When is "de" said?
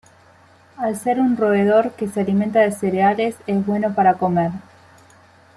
2.61-2.71